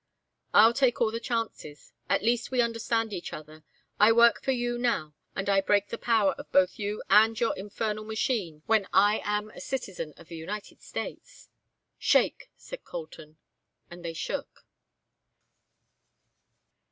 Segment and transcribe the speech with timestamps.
[0.51, 1.93] "I'll take all the chances.
[2.09, 3.63] At least we understand each other.
[3.99, 7.55] I work for you now, and I break the power of both you and your
[7.55, 11.49] infernal machine when I am a citizen of the United States."
[11.99, 13.37] "Shake," said Colton.
[13.91, 14.65] And they shook.